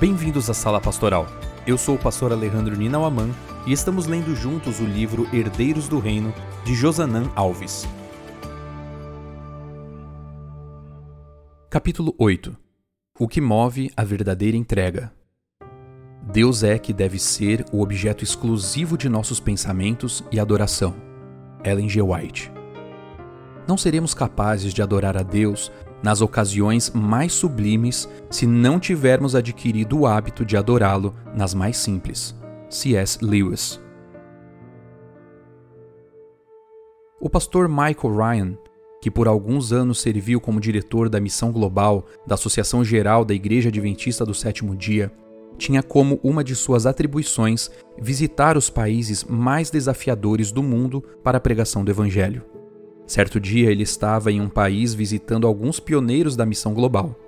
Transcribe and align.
Bem-vindos 0.00 0.48
à 0.48 0.54
Sala 0.54 0.80
Pastoral. 0.80 1.26
Eu 1.66 1.76
sou 1.76 1.96
o 1.96 1.98
pastor 1.98 2.30
Alejandro 2.30 2.76
Ninauaman 2.76 3.30
e 3.66 3.72
estamos 3.72 4.06
lendo 4.06 4.32
juntos 4.32 4.78
o 4.78 4.84
livro 4.84 5.26
Herdeiros 5.34 5.88
do 5.88 5.98
Reino, 5.98 6.32
de 6.64 6.72
Josanã 6.72 7.28
Alves. 7.34 7.84
Capítulo 11.68 12.14
8 12.16 12.56
O 13.18 13.26
que 13.26 13.40
move 13.40 13.90
a 13.96 14.04
verdadeira 14.04 14.56
entrega. 14.56 15.12
Deus 16.22 16.62
é 16.62 16.78
que 16.78 16.92
deve 16.92 17.18
ser 17.18 17.64
o 17.72 17.82
objeto 17.82 18.22
exclusivo 18.22 18.96
de 18.96 19.08
nossos 19.08 19.40
pensamentos 19.40 20.22
e 20.30 20.38
adoração. 20.38 20.94
Ellen 21.64 21.88
G. 21.88 22.00
White. 22.02 22.52
Não 23.66 23.76
seremos 23.76 24.14
capazes 24.14 24.72
de 24.72 24.80
adorar 24.80 25.16
a 25.16 25.24
Deus 25.24 25.72
nas 26.02 26.20
ocasiões 26.20 26.90
mais 26.90 27.32
sublimes 27.32 28.08
se 28.30 28.46
não 28.46 28.78
tivermos 28.78 29.34
adquirido 29.34 30.00
o 30.00 30.06
hábito 30.06 30.44
de 30.44 30.56
adorá-lo 30.56 31.14
nas 31.34 31.54
mais 31.54 31.76
simples. 31.76 32.34
C.S. 32.68 33.18
Lewis. 33.22 33.80
O 37.20 37.28
pastor 37.28 37.68
Michael 37.68 38.16
Ryan, 38.16 38.58
que 39.00 39.10
por 39.10 39.26
alguns 39.26 39.72
anos 39.72 40.00
serviu 40.00 40.40
como 40.40 40.60
diretor 40.60 41.08
da 41.08 41.20
missão 41.20 41.50
global 41.50 42.06
da 42.26 42.34
Associação 42.34 42.84
Geral 42.84 43.24
da 43.24 43.34
Igreja 43.34 43.68
Adventista 43.68 44.24
do 44.24 44.34
Sétimo 44.34 44.76
Dia, 44.76 45.10
tinha 45.56 45.82
como 45.82 46.20
uma 46.22 46.44
de 46.44 46.54
suas 46.54 46.86
atribuições 46.86 47.70
visitar 47.98 48.56
os 48.56 48.70
países 48.70 49.24
mais 49.24 49.70
desafiadores 49.70 50.52
do 50.52 50.62
mundo 50.62 51.02
para 51.22 51.38
a 51.38 51.40
pregação 51.40 51.84
do 51.84 51.90
Evangelho. 51.90 52.57
Certo 53.08 53.40
dia 53.40 53.70
ele 53.70 53.84
estava 53.84 54.30
em 54.30 54.38
um 54.38 54.50
país 54.50 54.92
visitando 54.92 55.46
alguns 55.46 55.80
pioneiros 55.80 56.36
da 56.36 56.44
missão 56.44 56.74
global. 56.74 57.18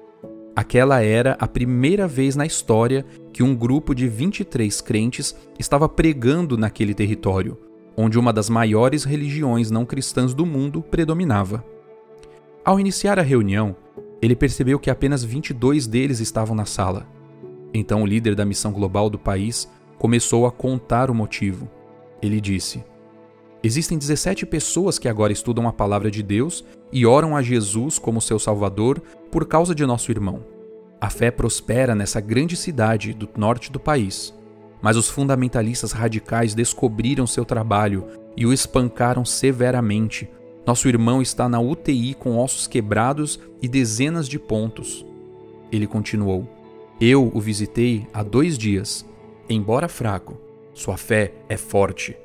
Aquela 0.55 1.01
era 1.01 1.39
a 1.41 1.48
primeira 1.48 2.06
vez 2.06 2.37
na 2.37 2.45
história 2.45 3.03
que 3.33 3.42
um 3.42 3.56
grupo 3.56 3.95
de 3.95 4.06
23 4.06 4.78
crentes 4.83 5.34
estava 5.58 5.89
pregando 5.89 6.58
naquele 6.58 6.92
território, 6.92 7.56
onde 7.97 8.19
uma 8.19 8.31
das 8.31 8.51
maiores 8.51 9.05
religiões 9.05 9.70
não 9.70 9.86
cristãs 9.86 10.34
do 10.34 10.45
mundo 10.45 10.83
predominava. 10.83 11.64
Ao 12.62 12.78
iniciar 12.78 13.19
a 13.19 13.23
reunião, 13.23 13.75
ele 14.20 14.36
percebeu 14.36 14.78
que 14.78 14.91
apenas 14.91 15.25
22 15.25 15.86
deles 15.86 16.20
estavam 16.20 16.55
na 16.55 16.67
sala. 16.67 17.06
Então 17.73 18.03
o 18.03 18.06
líder 18.06 18.34
da 18.34 18.45
missão 18.45 18.70
global 18.70 19.08
do 19.08 19.19
país 19.19 19.67
começou 19.97 20.45
a 20.45 20.53
contar 20.53 21.11
o 21.11 21.14
motivo. 21.14 21.70
Ele 22.20 22.39
disse: 22.39 22.84
Existem 23.62 23.98
17 23.98 24.47
pessoas 24.47 24.98
que 24.98 25.08
agora 25.08 25.33
estudam 25.33 25.69
a 25.69 25.72
palavra 25.72 26.11
de 26.11 26.22
Deus 26.22 26.64
e 26.91 27.05
oram 27.05 27.36
a 27.36 27.42
Jesus 27.42 27.98
como 27.98 28.20
seu 28.20 28.39
Salvador 28.39 29.02
por 29.30 29.47
causa 29.47 29.75
de 29.75 29.84
nosso 29.84 30.11
irmão. 30.11 30.42
A 30.98 31.11
fé 31.11 31.30
prospera 31.30 31.94
nessa 31.94 32.20
grande 32.20 32.56
cidade 32.56 33.12
do 33.12 33.28
norte 33.36 33.70
do 33.70 33.78
país. 33.78 34.34
Mas 34.80 34.97
os 34.97 35.11
fundamentalistas 35.11 35.92
radicais 35.92 36.55
descobriram 36.55 37.27
seu 37.27 37.44
trabalho 37.44 38.06
e 38.34 38.47
o 38.47 38.52
espancaram 38.52 39.27
severamente. 39.27 40.28
Nosso 40.67 40.89
irmão 40.89 41.20
está 41.20 41.47
na 41.47 41.61
UTI 41.61 42.14
com 42.14 42.39
ossos 42.39 42.67
quebrados 42.67 43.39
e 43.61 43.69
dezenas 43.69 44.27
de 44.27 44.39
pontos. 44.39 45.05
Ele 45.70 45.86
continuou: 45.86 46.48
Eu 46.98 47.30
o 47.34 47.41
visitei 47.41 48.06
há 48.12 48.22
dois 48.22 48.56
dias. 48.56 49.05
Embora 49.50 49.89
fraco, 49.89 50.39
sua 50.72 50.97
fé 50.97 51.34
é 51.47 51.58
forte. 51.58 52.17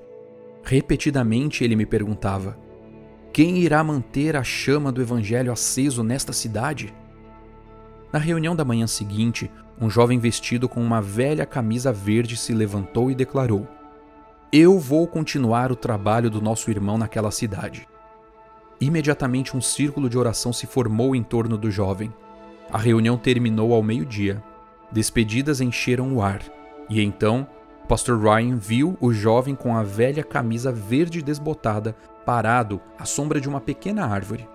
Repetidamente 0.66 1.64
ele 1.64 1.76
me 1.76 1.86
perguntava: 1.86 2.58
Quem 3.32 3.60
irá 3.60 3.84
manter 3.84 4.36
a 4.36 4.44
chama 4.44 4.92
do 4.92 5.00
Evangelho 5.00 5.52
aceso 5.52 6.04
nesta 6.04 6.34
cidade? 6.34 6.92
Na 8.12 8.18
reunião 8.18 8.56
da 8.56 8.66
manhã 8.66 8.88
seguinte, 8.88 9.52
um 9.80 9.90
jovem 9.92 10.18
vestido 10.18 10.68
com 10.68 10.82
uma 10.82 11.02
velha 11.02 11.46
camisa 11.46 11.94
verde 11.94 12.36
se 12.36 12.52
levantou 12.52 13.12
e 13.12 13.16
declarou: 13.16 13.68
Eu 14.52 14.80
vou 14.80 15.08
continuar 15.08 15.72
o 15.72 15.76
trabalho 15.76 16.32
do 16.32 16.42
nosso 16.42 16.72
irmão 16.72 16.98
naquela 16.98 17.30
cidade. 17.30 17.88
Imediatamente 18.82 19.56
um 19.56 19.62
círculo 19.62 20.10
de 20.10 20.18
oração 20.18 20.52
se 20.52 20.66
formou 20.66 21.16
em 21.16 21.22
torno 21.22 21.60
do 21.60 21.70
jovem. 21.70 22.12
A 22.72 22.80
reunião 22.80 23.18
terminou 23.18 23.72
ao 23.72 23.84
meio-dia. 23.84 24.44
Despedidas 24.92 25.62
encheram 25.62 26.16
o 26.16 26.24
ar, 26.24 26.42
e 26.90 27.02
então 27.02 27.48
Pastor 27.86 28.20
Ryan 28.20 28.58
viu 28.58 28.98
o 29.00 29.14
jovem 29.14 29.54
com 29.54 29.76
a 29.76 29.84
velha 29.84 30.24
camisa 30.24 30.72
verde 30.72 31.22
desbotada 31.22 31.96
parado 32.26 32.82
à 32.98 33.06
sombra 33.06 33.40
de 33.40 33.48
uma 33.48 33.62
pequena 33.62 34.06
árvore. 34.06 34.48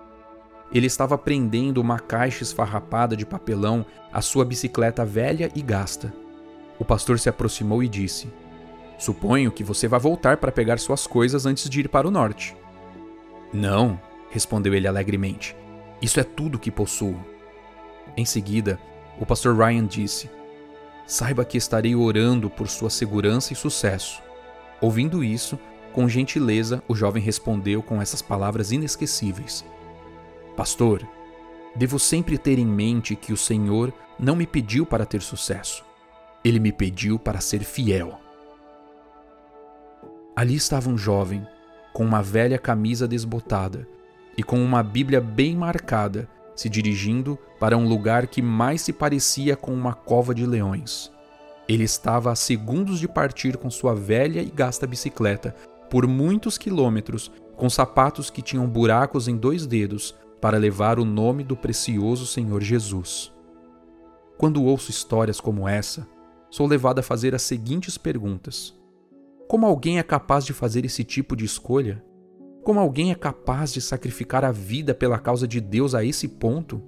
Ele 0.71 0.87
estava 0.87 1.17
prendendo 1.17 1.79
uma 1.79 1.99
caixa 1.99 2.43
esfarrapada 2.43 3.15
de 3.15 3.25
papelão 3.25 3.85
à 4.11 4.21
sua 4.21 4.43
bicicleta 4.43 5.05
velha 5.05 5.49
e 5.55 5.61
gasta. 5.61 6.13
O 6.77 6.83
pastor 6.83 7.19
se 7.19 7.29
aproximou 7.29 7.81
e 7.81 7.87
disse: 7.87 8.27
Suponho 8.97 9.51
que 9.51 9.63
você 9.63 9.87
vai 9.87 9.99
voltar 9.99 10.37
para 10.37 10.51
pegar 10.51 10.77
suas 10.79 11.07
coisas 11.07 11.45
antes 11.45 11.69
de 11.69 11.79
ir 11.79 11.89
para 11.89 12.07
o 12.07 12.11
norte. 12.11 12.55
Não, 13.53 13.99
respondeu 14.29 14.73
ele 14.73 14.87
alegremente. 14.87 15.55
Isso 16.01 16.19
é 16.19 16.23
tudo 16.23 16.59
que 16.59 16.71
possuo. 16.71 17.19
Em 18.15 18.25
seguida, 18.25 18.79
o 19.19 19.25
pastor 19.25 19.57
Ryan 19.57 19.85
disse: 19.85 20.29
saiba 21.05 21.45
que 21.45 21.57
estarei 21.57 21.95
orando 21.95 22.49
por 22.49 22.67
sua 22.67 22.89
segurança 22.89 23.53
e 23.53 23.55
sucesso. 23.55 24.21
Ouvindo 24.79 25.23
isso, 25.23 25.59
com 25.93 26.07
gentileza, 26.07 26.81
o 26.87 26.95
jovem 26.95 27.21
respondeu 27.21 27.83
com 27.83 28.01
essas 28.01 28.21
palavras 28.21 28.71
inesquecíveis: 28.71 29.65
Pastor, 30.55 31.07
devo 31.75 31.99
sempre 31.99 32.37
ter 32.37 32.57
em 32.59 32.65
mente 32.65 33.15
que 33.15 33.33
o 33.33 33.37
Senhor 33.37 33.93
não 34.17 34.35
me 34.35 34.47
pediu 34.47 34.85
para 34.85 35.05
ter 35.05 35.21
sucesso. 35.21 35.83
Ele 36.43 36.59
me 36.59 36.71
pediu 36.71 37.19
para 37.19 37.41
ser 37.41 37.63
fiel. 37.63 38.19
Ali 40.35 40.55
estava 40.55 40.89
um 40.89 40.97
jovem, 40.97 41.45
com 41.93 42.05
uma 42.05 42.23
velha 42.23 42.57
camisa 42.57 43.07
desbotada 43.07 43.87
e 44.37 44.41
com 44.41 44.63
uma 44.63 44.81
Bíblia 44.81 45.19
bem 45.19 45.55
marcada 45.55 46.27
se 46.61 46.69
dirigindo 46.69 47.37
para 47.59 47.77
um 47.77 47.87
lugar 47.87 48.27
que 48.27 48.41
mais 48.41 48.81
se 48.81 48.93
parecia 48.93 49.55
com 49.55 49.73
uma 49.73 49.93
cova 49.93 50.33
de 50.33 50.45
leões. 50.45 51.11
Ele 51.67 51.83
estava 51.83 52.31
a 52.31 52.35
segundos 52.35 52.99
de 52.99 53.07
partir 53.07 53.57
com 53.57 53.69
sua 53.69 53.95
velha 53.95 54.41
e 54.41 54.49
gasta 54.49 54.85
bicicleta 54.85 55.55
por 55.89 56.07
muitos 56.07 56.57
quilômetros, 56.57 57.31
com 57.57 57.69
sapatos 57.69 58.29
que 58.29 58.41
tinham 58.41 58.67
buracos 58.67 59.27
em 59.27 59.35
dois 59.35 59.65
dedos, 59.65 60.15
para 60.39 60.57
levar 60.57 60.99
o 60.99 61.05
nome 61.05 61.43
do 61.43 61.55
precioso 61.55 62.25
Senhor 62.25 62.61
Jesus. 62.61 63.31
Quando 64.37 64.63
ouço 64.63 64.89
histórias 64.89 65.39
como 65.39 65.67
essa, 65.67 66.07
sou 66.49 66.65
levado 66.65 66.99
a 66.99 67.03
fazer 67.03 67.35
as 67.35 67.41
seguintes 67.41 67.97
perguntas: 67.97 68.73
Como 69.47 69.65
alguém 69.65 69.99
é 69.99 70.03
capaz 70.03 70.45
de 70.45 70.53
fazer 70.53 70.85
esse 70.85 71.03
tipo 71.03 71.35
de 71.35 71.45
escolha? 71.45 72.03
Como 72.63 72.79
alguém 72.79 73.11
é 73.11 73.15
capaz 73.15 73.73
de 73.73 73.81
sacrificar 73.81 74.45
a 74.45 74.51
vida 74.51 74.93
pela 74.93 75.17
causa 75.17 75.47
de 75.47 75.59
Deus 75.59 75.95
a 75.95 76.05
esse 76.05 76.27
ponto? 76.27 76.81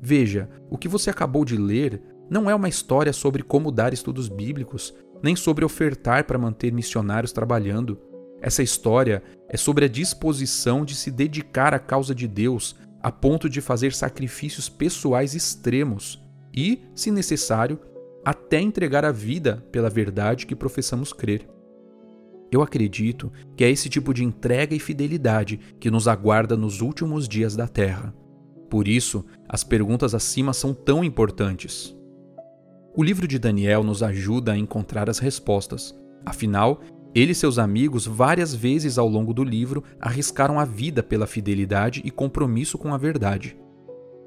Veja, 0.00 0.48
o 0.68 0.76
que 0.76 0.88
você 0.88 1.08
acabou 1.08 1.44
de 1.44 1.56
ler 1.56 2.02
não 2.28 2.50
é 2.50 2.54
uma 2.54 2.68
história 2.68 3.12
sobre 3.12 3.42
como 3.42 3.70
dar 3.70 3.92
estudos 3.92 4.28
bíblicos, 4.28 4.94
nem 5.22 5.36
sobre 5.36 5.64
ofertar 5.64 6.24
para 6.24 6.38
manter 6.38 6.72
missionários 6.72 7.32
trabalhando. 7.32 8.00
Essa 8.40 8.62
história 8.62 9.22
é 9.48 9.56
sobre 9.56 9.84
a 9.84 9.88
disposição 9.88 10.84
de 10.84 10.96
se 10.96 11.10
dedicar 11.10 11.72
à 11.72 11.78
causa 11.78 12.14
de 12.14 12.26
Deus 12.26 12.74
a 13.02 13.12
ponto 13.12 13.48
de 13.48 13.60
fazer 13.60 13.92
sacrifícios 13.92 14.68
pessoais 14.68 15.34
extremos 15.34 16.22
e, 16.52 16.82
se 16.94 17.10
necessário, 17.10 17.78
até 18.24 18.60
entregar 18.60 19.04
a 19.04 19.12
vida 19.12 19.64
pela 19.70 19.88
verdade 19.88 20.46
que 20.46 20.56
professamos 20.56 21.12
crer. 21.12 21.48
Eu 22.52 22.62
acredito 22.62 23.32
que 23.56 23.64
é 23.64 23.70
esse 23.70 23.88
tipo 23.88 24.12
de 24.12 24.24
entrega 24.24 24.74
e 24.74 24.80
fidelidade 24.80 25.60
que 25.78 25.90
nos 25.90 26.08
aguarda 26.08 26.56
nos 26.56 26.80
últimos 26.80 27.28
dias 27.28 27.54
da 27.54 27.68
Terra. 27.68 28.12
Por 28.68 28.88
isso, 28.88 29.24
as 29.48 29.62
perguntas 29.62 30.14
acima 30.14 30.52
são 30.52 30.74
tão 30.74 31.04
importantes. 31.04 31.96
O 32.96 33.04
livro 33.04 33.28
de 33.28 33.38
Daniel 33.38 33.84
nos 33.84 34.02
ajuda 34.02 34.52
a 34.52 34.58
encontrar 34.58 35.08
as 35.08 35.18
respostas. 35.18 35.94
Afinal, 36.26 36.80
ele 37.14 37.32
e 37.32 37.34
seus 37.34 37.58
amigos, 37.58 38.06
várias 38.06 38.54
vezes 38.54 38.98
ao 38.98 39.08
longo 39.08 39.32
do 39.32 39.42
livro, 39.42 39.82
arriscaram 40.00 40.58
a 40.58 40.64
vida 40.64 41.02
pela 41.02 41.26
fidelidade 41.26 42.02
e 42.04 42.10
compromisso 42.10 42.78
com 42.78 42.92
a 42.92 42.98
verdade. 42.98 43.56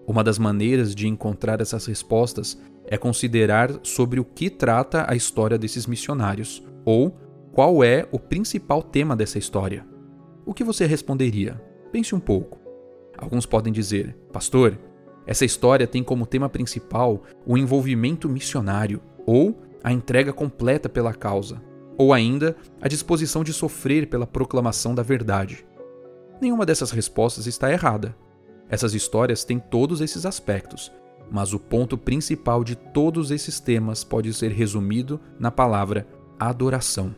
Uma 0.06 0.24
das 0.24 0.38
maneiras 0.38 0.94
de 0.94 1.08
encontrar 1.08 1.62
essas 1.62 1.86
respostas 1.86 2.62
é 2.86 2.98
considerar 2.98 3.72
sobre 3.84 4.20
o 4.20 4.26
que 4.26 4.50
trata 4.50 5.06
a 5.10 5.16
história 5.16 5.58
desses 5.58 5.88
missionários, 5.88 6.62
ou 6.84 7.18
qual 7.54 7.84
é 7.84 8.08
o 8.12 8.18
principal 8.18 8.82
tema 8.82 9.16
dessa 9.16 9.38
história? 9.38 9.86
O 10.44 10.56
que 10.56 10.64
você 10.64 10.88
responderia? 10.88 11.62
Pense 11.92 12.16
um 12.16 12.20
pouco. 12.20 12.60
Alguns 13.16 13.46
podem 13.46 13.72
dizer, 13.72 14.18
pastor, 14.32 14.76
essa 15.28 15.46
história 15.46 15.86
tem 15.86 16.04
como 16.04 16.26
tema 16.26 16.50
principal 16.50 17.22
o 17.46 17.56
envolvimento 17.56 18.28
missionário, 18.28 19.00
ou 19.24 19.62
a 19.84 19.94
entrega 19.94 20.34
completa 20.34 20.90
pela 20.90 21.14
causa, 21.14 21.62
ou 21.96 22.12
ainda 22.12 22.56
a 22.82 22.88
disposição 22.88 23.44
de 23.44 23.54
sofrer 23.54 24.08
pela 24.08 24.26
proclamação 24.26 24.96
da 24.96 25.04
verdade. 25.04 25.64
Nenhuma 26.42 26.66
dessas 26.66 26.90
respostas 26.90 27.46
está 27.46 27.72
errada. 27.72 28.16
Essas 28.68 28.96
histórias 28.96 29.44
têm 29.44 29.60
todos 29.60 30.02
esses 30.02 30.26
aspectos, 30.26 30.92
mas 31.30 31.54
o 31.54 31.60
ponto 31.60 32.00
principal 32.00 32.64
de 32.64 32.76
todos 32.76 33.30
esses 33.30 33.60
temas 33.60 34.04
pode 34.04 34.34
ser 34.34 34.52
resumido 34.52 35.22
na 35.40 35.52
palavra 35.52 36.08
adoração. 36.40 37.14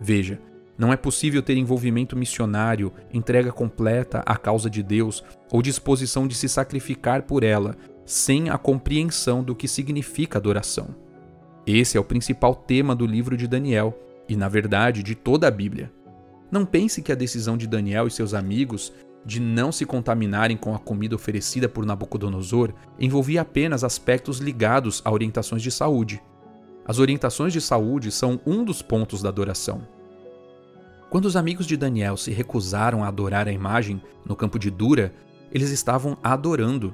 Veja, 0.00 0.40
não 0.78 0.90
é 0.90 0.96
possível 0.96 1.42
ter 1.42 1.58
envolvimento 1.58 2.16
missionário, 2.16 2.90
entrega 3.12 3.52
completa 3.52 4.22
à 4.24 4.34
causa 4.34 4.70
de 4.70 4.82
Deus 4.82 5.22
ou 5.52 5.60
disposição 5.60 6.26
de 6.26 6.34
se 6.34 6.48
sacrificar 6.48 7.24
por 7.24 7.44
ela 7.44 7.76
sem 8.06 8.48
a 8.48 8.56
compreensão 8.56 9.44
do 9.44 9.54
que 9.54 9.68
significa 9.68 10.38
adoração. 10.38 10.94
Esse 11.66 11.98
é 11.98 12.00
o 12.00 12.04
principal 12.04 12.54
tema 12.54 12.96
do 12.96 13.06
livro 13.06 13.36
de 13.36 13.46
Daniel 13.46 13.96
e, 14.26 14.34
na 14.34 14.48
verdade, 14.48 15.02
de 15.02 15.14
toda 15.14 15.46
a 15.46 15.50
Bíblia. 15.50 15.92
Não 16.50 16.64
pense 16.64 17.02
que 17.02 17.12
a 17.12 17.14
decisão 17.14 17.58
de 17.58 17.66
Daniel 17.66 18.06
e 18.06 18.10
seus 18.10 18.32
amigos 18.32 18.90
de 19.24 19.38
não 19.38 19.70
se 19.70 19.84
contaminarem 19.84 20.56
com 20.56 20.74
a 20.74 20.78
comida 20.78 21.14
oferecida 21.14 21.68
por 21.68 21.84
Nabucodonosor 21.84 22.72
envolvia 22.98 23.42
apenas 23.42 23.84
aspectos 23.84 24.38
ligados 24.38 25.02
a 25.04 25.12
orientações 25.12 25.62
de 25.62 25.70
saúde. 25.70 26.22
As 26.90 26.98
orientações 26.98 27.52
de 27.52 27.60
saúde 27.60 28.10
são 28.10 28.40
um 28.44 28.64
dos 28.64 28.82
pontos 28.82 29.22
da 29.22 29.28
adoração. 29.28 29.86
Quando 31.08 31.26
os 31.26 31.36
amigos 31.36 31.64
de 31.64 31.76
Daniel 31.76 32.16
se 32.16 32.32
recusaram 32.32 33.04
a 33.04 33.06
adorar 33.06 33.46
a 33.46 33.52
imagem 33.52 34.02
no 34.26 34.34
campo 34.34 34.58
de 34.58 34.72
Dura, 34.72 35.14
eles 35.52 35.70
estavam 35.70 36.18
adorando. 36.20 36.92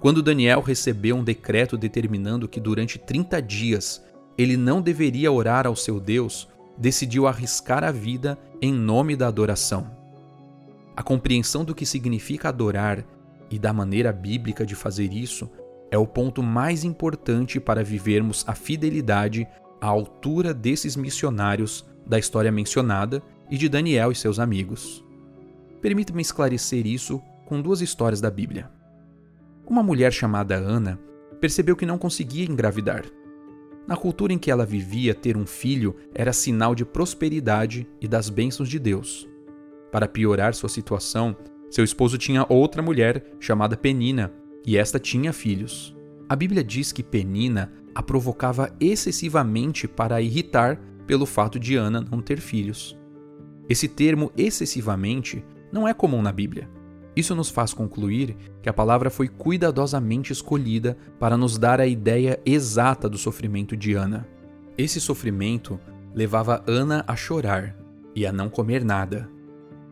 Quando 0.00 0.22
Daniel 0.22 0.60
recebeu 0.60 1.16
um 1.16 1.24
decreto 1.24 1.76
determinando 1.76 2.46
que 2.46 2.60
durante 2.60 2.96
30 2.96 3.42
dias 3.42 4.00
ele 4.38 4.56
não 4.56 4.80
deveria 4.80 5.32
orar 5.32 5.66
ao 5.66 5.74
seu 5.74 5.98
Deus, 5.98 6.48
decidiu 6.78 7.26
arriscar 7.26 7.82
a 7.82 7.90
vida 7.90 8.38
em 8.62 8.72
nome 8.72 9.16
da 9.16 9.26
adoração. 9.26 9.90
A 10.94 11.02
compreensão 11.02 11.64
do 11.64 11.74
que 11.74 11.84
significa 11.84 12.50
adorar 12.50 13.04
e 13.50 13.58
da 13.58 13.72
maneira 13.72 14.12
bíblica 14.12 14.64
de 14.64 14.76
fazer 14.76 15.12
isso 15.12 15.50
é 15.90 15.98
o 15.98 16.06
ponto 16.06 16.42
mais 16.42 16.84
importante 16.84 17.60
para 17.60 17.84
vivermos 17.84 18.44
a 18.46 18.54
fidelidade 18.54 19.46
à 19.80 19.86
altura 19.86 20.52
desses 20.52 20.96
missionários 20.96 21.84
da 22.06 22.18
história 22.18 22.50
mencionada 22.50 23.22
e 23.50 23.56
de 23.56 23.68
Daniel 23.68 24.10
e 24.10 24.14
seus 24.14 24.38
amigos. 24.38 25.04
Permita-me 25.80 26.22
esclarecer 26.22 26.86
isso 26.86 27.22
com 27.46 27.60
duas 27.60 27.80
histórias 27.80 28.20
da 28.20 28.30
Bíblia. 28.30 28.70
Uma 29.66 29.82
mulher 29.82 30.12
chamada 30.12 30.56
Ana 30.56 30.98
percebeu 31.40 31.76
que 31.76 31.86
não 31.86 31.98
conseguia 31.98 32.44
engravidar. 32.44 33.04
Na 33.86 33.96
cultura 33.96 34.32
em 34.32 34.38
que 34.38 34.50
ela 34.50 34.64
vivia, 34.64 35.14
ter 35.14 35.36
um 35.36 35.46
filho 35.46 35.94
era 36.14 36.32
sinal 36.32 36.74
de 36.74 36.84
prosperidade 36.84 37.86
e 38.00 38.08
das 38.08 38.30
bênçãos 38.30 38.68
de 38.68 38.78
Deus. 38.78 39.28
Para 39.92 40.08
piorar 40.08 40.54
sua 40.54 40.70
situação, 40.70 41.36
seu 41.70 41.84
esposo 41.84 42.16
tinha 42.16 42.46
outra 42.48 42.80
mulher 42.80 43.22
chamada 43.38 43.76
Penina, 43.76 44.32
e 44.66 44.76
esta 44.76 44.98
tinha 44.98 45.32
filhos. 45.32 45.94
A 46.28 46.34
Bíblia 46.34 46.64
diz 46.64 46.92
que 46.92 47.02
Penina 47.02 47.72
a 47.94 48.02
provocava 48.02 48.74
excessivamente 48.80 49.86
para 49.86 50.16
a 50.16 50.20
irritar 50.20 50.80
pelo 51.06 51.26
fato 51.26 51.58
de 51.58 51.76
Ana 51.76 52.00
não 52.00 52.20
ter 52.20 52.40
filhos. 52.40 52.98
Esse 53.68 53.88
termo 53.88 54.32
excessivamente 54.36 55.44
não 55.72 55.86
é 55.86 55.94
comum 55.94 56.22
na 56.22 56.32
Bíblia. 56.32 56.68
Isso 57.16 57.34
nos 57.34 57.48
faz 57.48 57.72
concluir 57.72 58.36
que 58.60 58.68
a 58.68 58.72
palavra 58.72 59.08
foi 59.08 59.28
cuidadosamente 59.28 60.32
escolhida 60.32 60.96
para 61.18 61.36
nos 61.36 61.56
dar 61.56 61.80
a 61.80 61.86
ideia 61.86 62.40
exata 62.44 63.08
do 63.08 63.16
sofrimento 63.16 63.76
de 63.76 63.94
Ana. 63.94 64.26
Esse 64.76 65.00
sofrimento 65.00 65.78
levava 66.12 66.64
Ana 66.66 67.04
a 67.06 67.14
chorar 67.14 67.76
e 68.14 68.26
a 68.26 68.32
não 68.32 68.48
comer 68.48 68.84
nada. 68.84 69.30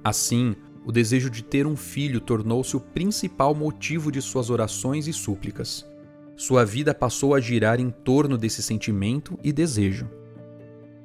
Assim, 0.02 0.56
o 0.84 0.90
desejo 0.90 1.30
de 1.30 1.42
ter 1.42 1.66
um 1.66 1.76
filho 1.76 2.20
tornou-se 2.20 2.76
o 2.76 2.80
principal 2.80 3.54
motivo 3.54 4.10
de 4.10 4.20
suas 4.20 4.50
orações 4.50 5.06
e 5.06 5.12
súplicas. 5.12 5.88
Sua 6.36 6.64
vida 6.64 6.92
passou 6.94 7.34
a 7.34 7.40
girar 7.40 7.78
em 7.78 7.90
torno 7.90 8.36
desse 8.36 8.62
sentimento 8.62 9.38
e 9.44 9.52
desejo. 9.52 10.10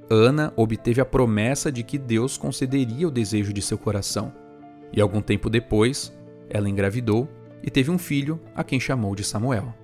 Ana 0.09 0.53
obteve 0.55 1.01
a 1.01 1.05
promessa 1.05 1.71
de 1.71 1.83
que 1.83 1.97
Deus 1.97 2.37
concederia 2.37 3.07
o 3.07 3.11
desejo 3.11 3.51
de 3.51 3.61
seu 3.61 3.77
coração. 3.77 4.33
E 4.91 5.01
algum 5.01 5.21
tempo 5.21 5.49
depois, 5.49 6.13
ela 6.49 6.69
engravidou 6.69 7.27
e 7.61 7.69
teve 7.69 7.91
um 7.91 7.97
filho 7.97 8.39
a 8.55 8.63
quem 8.63 8.79
chamou 8.79 9.13
de 9.15 9.23
Samuel. 9.23 9.75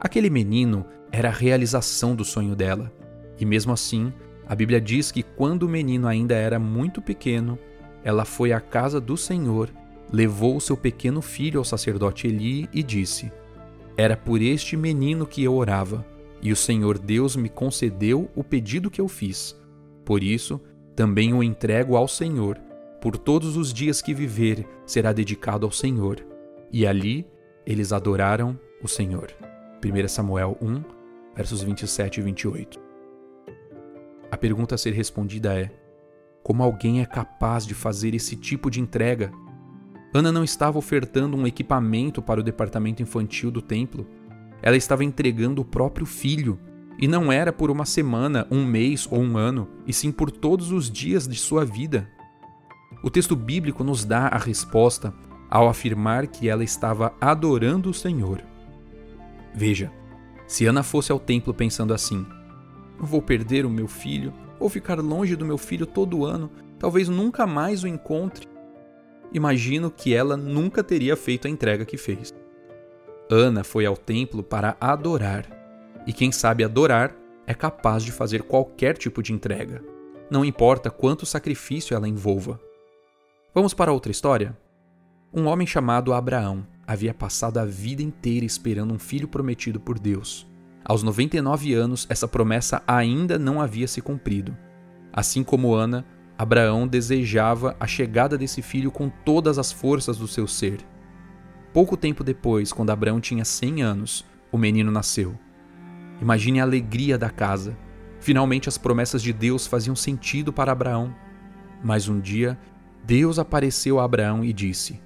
Aquele 0.00 0.30
menino 0.30 0.86
era 1.12 1.28
a 1.28 1.32
realização 1.32 2.16
do 2.16 2.24
sonho 2.24 2.56
dela, 2.56 2.92
e 3.38 3.44
mesmo 3.44 3.72
assim, 3.72 4.12
a 4.46 4.54
Bíblia 4.54 4.80
diz 4.80 5.12
que 5.12 5.22
quando 5.22 5.64
o 5.64 5.68
menino 5.68 6.06
ainda 6.06 6.34
era 6.34 6.58
muito 6.58 7.02
pequeno, 7.02 7.58
ela 8.06 8.24
foi 8.24 8.52
à 8.52 8.60
casa 8.60 9.00
do 9.00 9.16
Senhor, 9.16 9.68
levou 10.12 10.56
o 10.56 10.60
seu 10.60 10.76
pequeno 10.76 11.20
filho 11.20 11.58
ao 11.58 11.64
sacerdote 11.64 12.28
Eli 12.28 12.68
e 12.72 12.80
disse: 12.80 13.32
Era 13.96 14.16
por 14.16 14.40
este 14.40 14.76
menino 14.76 15.26
que 15.26 15.42
eu 15.42 15.56
orava, 15.56 16.06
e 16.40 16.52
o 16.52 16.56
Senhor 16.56 16.98
Deus 16.98 17.34
me 17.34 17.48
concedeu 17.48 18.30
o 18.36 18.44
pedido 18.44 18.92
que 18.92 19.00
eu 19.00 19.08
fiz. 19.08 19.60
Por 20.04 20.22
isso, 20.22 20.60
também 20.94 21.34
o 21.34 21.42
entrego 21.42 21.96
ao 21.96 22.06
Senhor. 22.06 22.56
Por 23.00 23.18
todos 23.18 23.56
os 23.56 23.72
dias 23.74 24.00
que 24.00 24.14
viver, 24.14 24.64
será 24.86 25.12
dedicado 25.12 25.66
ao 25.66 25.72
Senhor. 25.72 26.24
E 26.72 26.86
ali 26.86 27.26
eles 27.66 27.92
adoraram 27.92 28.56
o 28.80 28.86
Senhor. 28.86 29.32
1 29.84 30.06
Samuel 30.06 30.56
1, 30.62 30.80
versos 31.34 31.60
27 31.60 32.20
e 32.20 32.22
28. 32.22 32.80
A 34.30 34.36
pergunta 34.36 34.76
a 34.76 34.78
ser 34.78 34.92
respondida 34.92 35.58
é: 35.58 35.72
como 36.46 36.62
alguém 36.62 37.00
é 37.00 37.04
capaz 37.04 37.66
de 37.66 37.74
fazer 37.74 38.14
esse 38.14 38.36
tipo 38.36 38.70
de 38.70 38.80
entrega? 38.80 39.32
Ana 40.14 40.30
não 40.30 40.44
estava 40.44 40.78
ofertando 40.78 41.36
um 41.36 41.44
equipamento 41.44 42.22
para 42.22 42.38
o 42.38 42.42
departamento 42.42 43.02
infantil 43.02 43.50
do 43.50 43.60
templo. 43.60 44.06
Ela 44.62 44.76
estava 44.76 45.02
entregando 45.02 45.60
o 45.60 45.64
próprio 45.64 46.06
filho. 46.06 46.56
E 47.00 47.08
não 47.08 47.32
era 47.32 47.52
por 47.52 47.68
uma 47.68 47.84
semana, 47.84 48.46
um 48.48 48.64
mês 48.64 49.08
ou 49.10 49.18
um 49.18 49.36
ano, 49.36 49.66
e 49.88 49.92
sim 49.92 50.12
por 50.12 50.30
todos 50.30 50.70
os 50.70 50.88
dias 50.88 51.26
de 51.26 51.34
sua 51.34 51.64
vida. 51.64 52.08
O 53.02 53.10
texto 53.10 53.34
bíblico 53.34 53.82
nos 53.82 54.04
dá 54.04 54.28
a 54.28 54.38
resposta 54.38 55.12
ao 55.50 55.68
afirmar 55.68 56.28
que 56.28 56.48
ela 56.48 56.62
estava 56.62 57.12
adorando 57.20 57.90
o 57.90 57.94
Senhor. 57.94 58.40
Veja, 59.52 59.90
se 60.46 60.64
Ana 60.64 60.84
fosse 60.84 61.10
ao 61.10 61.18
templo 61.18 61.52
pensando 61.52 61.92
assim: 61.92 62.24
vou 63.00 63.20
perder 63.20 63.66
o 63.66 63.70
meu 63.70 63.88
filho, 63.88 64.32
ou 64.58 64.68
ficar 64.68 64.98
longe 64.98 65.36
do 65.36 65.44
meu 65.44 65.58
filho 65.58 65.86
todo 65.86 66.24
ano, 66.24 66.50
talvez 66.78 67.08
nunca 67.08 67.46
mais 67.46 67.82
o 67.82 67.88
encontre. 67.88 68.48
Imagino 69.32 69.90
que 69.90 70.14
ela 70.14 70.36
nunca 70.36 70.82
teria 70.82 71.16
feito 71.16 71.46
a 71.46 71.50
entrega 71.50 71.84
que 71.84 71.96
fez. 71.96 72.32
Ana 73.30 73.64
foi 73.64 73.84
ao 73.84 73.96
templo 73.96 74.42
para 74.42 74.76
adorar, 74.80 75.46
e 76.06 76.12
quem 76.12 76.30
sabe 76.30 76.62
adorar 76.62 77.14
é 77.46 77.54
capaz 77.54 78.02
de 78.02 78.12
fazer 78.12 78.42
qualquer 78.42 78.96
tipo 78.96 79.22
de 79.22 79.32
entrega, 79.32 79.82
não 80.30 80.44
importa 80.44 80.90
quanto 80.90 81.26
sacrifício 81.26 81.94
ela 81.94 82.08
envolva. 82.08 82.60
Vamos 83.54 83.74
para 83.74 83.92
outra 83.92 84.10
história? 84.12 84.56
Um 85.32 85.46
homem 85.46 85.66
chamado 85.66 86.12
Abraão 86.12 86.66
havia 86.86 87.12
passado 87.12 87.58
a 87.58 87.64
vida 87.64 88.02
inteira 88.02 88.46
esperando 88.46 88.94
um 88.94 88.98
filho 88.98 89.28
prometido 89.28 89.80
por 89.80 89.98
Deus. 89.98 90.46
Aos 90.88 91.02
99 91.02 91.74
anos, 91.74 92.06
essa 92.08 92.28
promessa 92.28 92.80
ainda 92.86 93.40
não 93.40 93.60
havia 93.60 93.88
se 93.88 94.00
cumprido. 94.00 94.56
Assim 95.12 95.42
como 95.42 95.74
Ana, 95.74 96.06
Abraão 96.38 96.86
desejava 96.86 97.76
a 97.80 97.88
chegada 97.88 98.38
desse 98.38 98.62
filho 98.62 98.92
com 98.92 99.08
todas 99.08 99.58
as 99.58 99.72
forças 99.72 100.16
do 100.16 100.28
seu 100.28 100.46
ser. 100.46 100.78
Pouco 101.72 101.96
tempo 101.96 102.22
depois, 102.22 102.72
quando 102.72 102.90
Abraão 102.90 103.20
tinha 103.20 103.44
100 103.44 103.82
anos, 103.82 104.24
o 104.52 104.56
menino 104.56 104.92
nasceu. 104.92 105.36
Imagine 106.22 106.60
a 106.60 106.62
alegria 106.62 107.18
da 107.18 107.30
casa. 107.30 107.76
Finalmente 108.20 108.68
as 108.68 108.78
promessas 108.78 109.20
de 109.20 109.32
Deus 109.32 109.66
faziam 109.66 109.96
sentido 109.96 110.52
para 110.52 110.70
Abraão. 110.70 111.12
Mas 111.82 112.08
um 112.08 112.20
dia, 112.20 112.56
Deus 113.04 113.40
apareceu 113.40 113.98
a 113.98 114.04
Abraão 114.04 114.44
e 114.44 114.52
disse: 114.52 115.02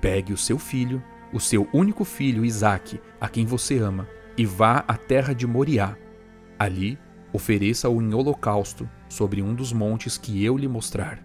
Pegue 0.00 0.32
o 0.32 0.38
seu 0.38 0.58
filho, 0.58 1.02
o 1.30 1.38
seu 1.38 1.68
único 1.74 2.04
filho, 2.04 2.42
Isaque, 2.42 2.98
a 3.20 3.28
quem 3.28 3.44
você 3.44 3.78
ama, 3.78 4.08
e 4.36 4.44
vá 4.44 4.84
à 4.86 4.96
terra 4.96 5.32
de 5.32 5.46
Moriá. 5.46 5.96
Ali, 6.58 6.98
ofereça-o 7.32 8.00
em 8.00 8.14
holocausto 8.14 8.88
sobre 9.08 9.42
um 9.42 9.54
dos 9.54 9.72
montes 9.72 10.18
que 10.18 10.44
eu 10.44 10.56
lhe 10.56 10.68
mostrar. 10.68 11.22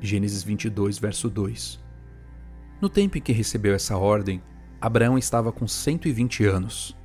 Gênesis 0.00 0.42
22, 0.42 0.98
verso 0.98 1.28
2. 1.28 1.84
No 2.80 2.88
tempo 2.88 3.16
em 3.16 3.20
que 3.20 3.32
recebeu 3.32 3.74
essa 3.74 3.96
ordem, 3.96 4.42
Abraão 4.80 5.16
estava 5.16 5.50
com 5.50 5.66
120 5.66 6.44
anos. 6.44 6.96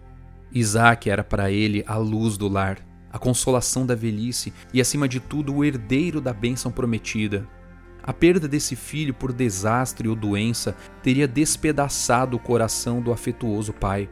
Isaac 0.51 1.10
era 1.10 1.24
para 1.24 1.50
ele 1.50 1.83
a 1.88 1.95
luz 1.95 2.38
do 2.38 2.48
lar, 2.50 2.79
a 3.12 3.17
consolação 3.17 3.86
da 3.86 3.95
velhice 3.95 4.53
e, 4.74 4.81
acima 4.81 5.07
de 5.07 5.19
tudo, 5.19 5.55
o 5.55 5.63
herdeiro 5.63 6.19
da 6.19 6.33
bênção 6.33 6.71
prometida. 6.71 7.48
A 8.03 8.12
perda 8.12 8.48
desse 8.48 8.75
filho 8.75 9.13
por 9.13 9.31
desastre 9.31 10.10
ou 10.10 10.15
doença 10.15 10.75
teria 11.01 11.27
despedaçado 11.27 12.36
o 12.36 12.39
coração 12.39 13.01
do 13.01 13.13
afetuoso 13.13 13.71
pai, 13.71 14.10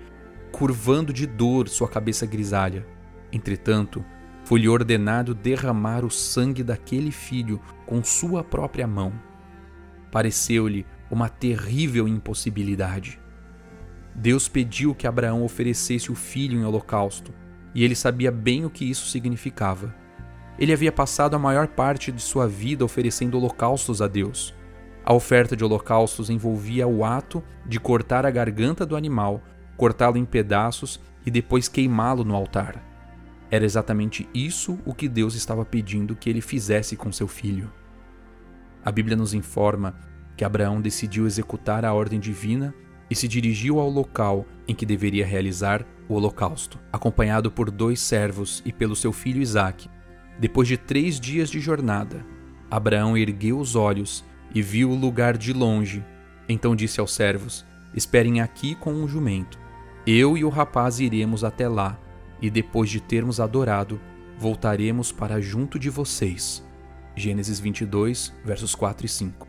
curvando 0.52 1.14
de 1.14 1.26
dor 1.26 1.68
sua 1.70 1.88
cabeça 1.88 2.26
grisalha. 2.26 2.86
Entretanto, 3.32 4.04
foi-lhe 4.44 4.68
ordenado 4.68 5.36
derramar 5.36 6.04
o 6.04 6.10
sangue 6.10 6.64
daquele 6.64 7.12
filho 7.12 7.62
com 7.86 8.04
sua 8.04 8.44
própria 8.44 8.88
mão. 8.88 9.14
Pareceu-lhe 10.12 10.86
uma 11.10 11.30
terrível 11.30 12.08
impossibilidade. 12.08 13.20
Deus 14.16 14.48
pediu 14.48 14.96
que 14.96 15.08
Abraão 15.08 15.44
oferecesse 15.44 16.12
o 16.12 16.16
filho 16.16 16.60
em 16.60 16.66
holocausto, 16.66 17.34
e 17.74 17.84
ele 17.84 17.96
sabia 17.96 18.32
bem 18.32 18.66
o 18.66 18.70
que 18.70 18.90
isso 18.90 19.08
significava. 19.08 19.96
Ele 20.58 20.74
havia 20.74 20.92
passado 20.92 21.36
a 21.36 21.40
maior 21.40 21.68
parte 21.68 22.12
de 22.12 22.22
sua 22.22 22.48
vida 22.48 22.84
oferecendo 22.84 23.38
holocaustos 23.38 24.02
a 24.02 24.08
Deus. 24.08 24.54
A 25.06 25.14
oferta 25.14 25.56
de 25.56 25.64
holocaustos 25.64 26.30
envolvia 26.30 26.88
o 26.88 27.06
ato 27.06 27.44
de 27.66 27.80
cortar 27.80 28.26
a 28.26 28.32
garganta 28.32 28.86
do 28.86 28.96
animal, 28.96 29.42
cortá-lo 29.80 30.18
em 30.18 30.26
pedaços 30.26 31.00
e 31.26 31.32
depois 31.32 31.70
queimá-lo 31.70 32.26
no 32.26 32.36
altar. 32.36 32.84
Era 33.50 33.64
exatamente 33.64 34.28
isso 34.34 34.78
o 34.86 34.94
que 34.94 35.08
Deus 35.08 35.36
estava 35.36 35.64
pedindo 35.64 36.18
que 36.18 36.30
ele 36.30 36.42
fizesse 36.42 36.98
com 36.98 37.14
seu 37.14 37.30
filho. 37.30 37.72
A 38.84 38.92
Bíblia 38.92 39.16
nos 39.16 39.34
informa 39.34 39.96
que 40.36 40.44
Abraão 40.44 40.82
decidiu 40.82 41.26
executar 41.26 41.86
a 41.86 41.94
ordem 41.94 42.20
divina 42.20 42.76
e 43.10 43.16
se 43.16 43.26
dirigiu 43.26 43.80
ao 43.80 43.90
local 43.90 44.46
em 44.68 44.76
que 44.76 44.86
deveria 44.86 45.26
realizar 45.26 45.86
o 46.10 46.16
holocausto, 46.16 46.78
acompanhado 46.92 47.50
por 47.50 47.72
dois 47.72 48.02
servos 48.02 48.62
e 48.66 48.74
pelo 48.74 48.98
seu 48.98 49.14
filho 49.14 49.42
Isaque. 49.42 49.90
Depois 50.38 50.68
de 50.68 50.76
três 50.76 51.22
dias 51.22 51.50
de 51.50 51.62
jornada, 51.62 52.26
Abraão 52.70 53.18
ergueu 53.18 53.58
os 53.58 53.78
olhos 53.78 54.26
e 54.54 54.62
viu 54.62 54.92
o 54.92 54.96
lugar 54.96 55.38
de 55.38 55.54
longe. 55.54 56.04
Então 56.50 56.76
disse 56.76 57.00
aos 57.00 57.14
servos: 57.14 57.66
Esperem 57.94 58.42
aqui 58.42 58.76
com 58.76 58.92
um 58.92 59.08
jumento. 59.08 59.69
Eu 60.06 60.38
e 60.38 60.44
o 60.44 60.50
rapaz 60.50 61.00
iremos 61.00 61.44
até 61.44 61.68
lá, 61.68 62.00
e 62.42 62.50
depois 62.50 62.90
de 62.90 63.00
termos 63.00 63.40
adorado, 63.40 64.00
voltaremos 64.38 65.12
para 65.12 65.42
junto 65.42 65.78
de 65.78 65.90
vocês. 65.90 66.66
Gênesis 67.16 67.60
22, 67.60 68.34
versos 68.46 68.74
4 68.74 69.06
e 69.06 69.10
5. 69.10 69.48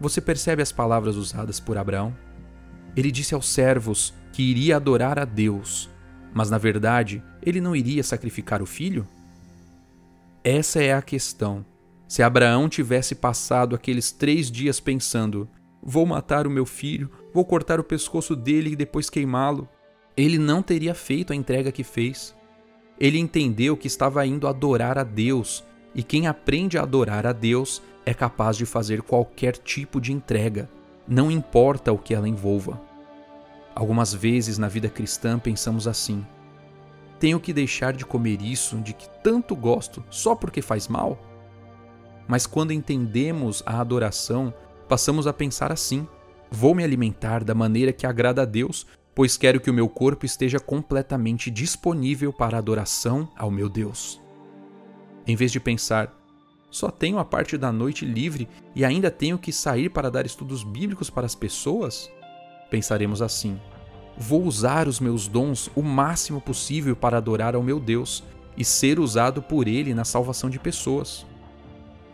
Você 0.00 0.20
percebe 0.20 0.62
as 0.62 0.72
palavras 0.72 1.16
usadas 1.16 1.60
por 1.60 1.78
Abraão? 1.78 2.14
Ele 2.96 3.10
disse 3.10 3.34
aos 3.34 3.48
servos 3.48 4.12
que 4.32 4.42
iria 4.42 4.76
adorar 4.76 5.18
a 5.18 5.24
Deus, 5.24 5.88
mas 6.34 6.50
na 6.50 6.58
verdade 6.58 7.22
ele 7.42 7.60
não 7.60 7.74
iria 7.74 8.02
sacrificar 8.02 8.60
o 8.60 8.66
filho? 8.66 9.06
Essa 10.42 10.82
é 10.82 10.92
a 10.92 11.00
questão. 11.00 11.64
Se 12.08 12.22
Abraão 12.22 12.68
tivesse 12.68 13.14
passado 13.14 13.74
aqueles 13.74 14.12
três 14.12 14.50
dias 14.50 14.78
pensando: 14.78 15.48
vou 15.82 16.04
matar 16.04 16.46
o 16.46 16.50
meu 16.50 16.66
filho, 16.66 17.10
vou 17.36 17.44
cortar 17.44 17.78
o 17.78 17.84
pescoço 17.84 18.34
dele 18.34 18.70
e 18.70 18.76
depois 18.76 19.10
queimá-lo, 19.10 19.68
ele 20.16 20.38
não 20.38 20.62
teria 20.62 20.94
feito 20.94 21.34
a 21.34 21.36
entrega 21.36 21.70
que 21.70 21.84
fez. 21.84 22.34
Ele 22.98 23.18
entendeu 23.18 23.76
que 23.76 23.86
estava 23.86 24.24
indo 24.24 24.48
adorar 24.48 24.96
a 24.96 25.04
Deus, 25.04 25.62
e 25.94 26.02
quem 26.02 26.26
aprende 26.26 26.78
a 26.78 26.82
adorar 26.82 27.26
a 27.26 27.32
Deus 27.32 27.82
é 28.06 28.14
capaz 28.14 28.56
de 28.56 28.64
fazer 28.64 29.02
qualquer 29.02 29.58
tipo 29.58 30.00
de 30.00 30.14
entrega, 30.14 30.66
não 31.06 31.30
importa 31.30 31.92
o 31.92 31.98
que 31.98 32.14
ela 32.14 32.26
envolva. 32.26 32.80
Algumas 33.74 34.14
vezes 34.14 34.56
na 34.56 34.68
vida 34.68 34.88
cristã 34.88 35.38
pensamos 35.38 35.86
assim: 35.86 36.26
tenho 37.20 37.38
que 37.38 37.52
deixar 37.52 37.92
de 37.92 38.06
comer 38.06 38.40
isso 38.40 38.78
de 38.78 38.94
que 38.94 39.10
tanto 39.22 39.54
gosto 39.54 40.02
só 40.08 40.34
porque 40.34 40.62
faz 40.62 40.88
mal? 40.88 41.18
Mas 42.26 42.46
quando 42.46 42.72
entendemos 42.72 43.62
a 43.66 43.78
adoração, 43.78 44.54
passamos 44.88 45.26
a 45.26 45.34
pensar 45.34 45.70
assim: 45.70 46.08
vou 46.50 46.74
me 46.74 46.84
alimentar 46.84 47.44
da 47.44 47.54
maneira 47.54 47.92
que 47.92 48.06
agrada 48.06 48.42
a 48.42 48.44
Deus, 48.44 48.86
pois 49.14 49.36
quero 49.36 49.60
que 49.60 49.70
o 49.70 49.74
meu 49.74 49.88
corpo 49.88 50.26
esteja 50.26 50.60
completamente 50.60 51.50
disponível 51.50 52.32
para 52.32 52.58
adoração 52.58 53.28
ao 53.36 53.50
meu 53.50 53.68
Deus. 53.68 54.20
Em 55.26 55.34
vez 55.34 55.50
de 55.50 55.58
pensar, 55.58 56.12
só 56.70 56.90
tenho 56.90 57.18
a 57.18 57.24
parte 57.24 57.56
da 57.56 57.72
noite 57.72 58.04
livre 58.04 58.48
e 58.74 58.84
ainda 58.84 59.10
tenho 59.10 59.38
que 59.38 59.52
sair 59.52 59.88
para 59.88 60.10
dar 60.10 60.26
estudos 60.26 60.62
bíblicos 60.62 61.08
para 61.08 61.24
as 61.24 61.34
pessoas? 61.34 62.10
Pensaremos 62.70 63.22
assim: 63.22 63.58
vou 64.16 64.44
usar 64.44 64.86
os 64.86 65.00
meus 65.00 65.26
dons 65.26 65.70
o 65.74 65.82
máximo 65.82 66.40
possível 66.40 66.94
para 66.94 67.16
adorar 67.16 67.54
ao 67.54 67.62
meu 67.62 67.80
Deus 67.80 68.22
e 68.56 68.64
ser 68.64 68.98
usado 68.98 69.42
por 69.42 69.66
Ele 69.66 69.94
na 69.94 70.04
salvação 70.04 70.50
de 70.50 70.58
pessoas. 70.58 71.24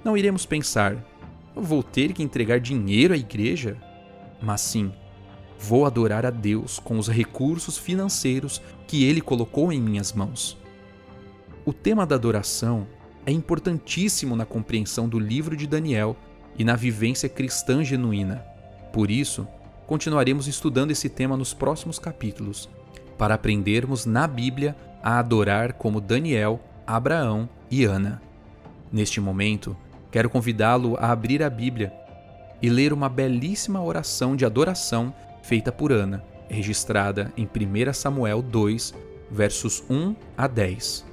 Não 0.05 0.17
iremos 0.17 0.47
pensar: 0.47 0.97
vou 1.55 1.83
ter 1.83 2.13
que 2.13 2.23
entregar 2.23 2.61
dinheiro 2.61 3.15
à 3.15 3.17
igreja? 3.17 3.77
Mas 4.43 4.61
sim, 4.61 4.93
vou 5.59 5.87
adorar 5.87 6.27
a 6.27 6.31
Deus 6.31 6.79
com 6.79 6.99
os 6.99 7.09
recursos 7.09 7.79
financeiros 7.79 8.61
que 8.87 9.05
Ele 9.05 9.21
colocou 9.21 9.73
em 9.73 9.81
minhas 9.81 10.13
mãos. 10.13 10.59
O 11.65 11.73
tema 11.73 12.05
da 12.05 12.17
adoração 12.17 12.87
é 13.25 13.31
importantíssimo 13.31 14.35
na 14.35 14.45
compreensão 14.45 15.09
do 15.09 15.19
livro 15.19 15.57
de 15.57 15.67
Daniel 15.67 16.17
e 16.59 16.65
na 16.65 16.75
vivência 16.75 17.29
cristã 17.29 17.85
genuína. 17.85 18.45
Por 18.93 19.11
isso, 19.11 19.47
continuaremos 19.87 20.49
estudando 20.49 20.91
esse 20.91 21.09
tema 21.09 21.37
nos 21.37 21.55
próximos 21.55 21.99
capítulos, 21.99 22.69
para 23.17 23.35
aprendermos 23.35 24.05
na 24.05 24.27
Bíblia 24.27 24.77
a 25.03 25.21
adorar 25.21 25.75
como 25.75 26.01
Daniel, 26.01 26.61
Abraão 26.85 27.49
e 27.71 27.85
Ana. 27.85 28.21
Neste 28.91 29.21
momento, 29.21 29.77
quero 30.11 30.29
convidá-lo 30.29 30.97
a 30.99 31.13
abrir 31.13 31.43
a 31.43 31.49
Bíblia 31.49 31.93
e 32.63 32.71
ler 32.71 32.93
uma 32.93 33.09
belíssima 33.09 33.83
oração 33.83 34.37
de 34.37 34.47
adoração 34.47 35.13
feita 35.43 35.73
por 35.73 35.93
Ana, 35.93 36.25
registrada 36.49 37.33
em 37.37 37.45
1 37.45 37.93
Samuel 37.93 38.41
2, 38.41 38.95
versos 39.31 39.83
1 39.91 40.15
a 40.37 40.47
10 40.47 41.13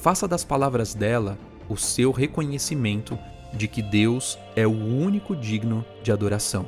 faça 0.00 0.26
das 0.26 0.42
palavras 0.42 0.94
dela 0.94 1.38
o 1.68 1.76
seu 1.76 2.10
reconhecimento 2.10 3.18
de 3.52 3.68
que 3.68 3.82
Deus 3.82 4.38
é 4.56 4.66
o 4.66 4.70
único 4.70 5.36
digno 5.36 5.84
de 6.02 6.10
adoração. 6.10 6.64